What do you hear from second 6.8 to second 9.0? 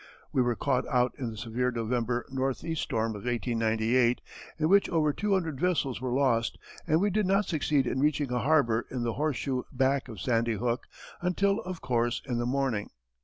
and we did not succeed in reaching a harbour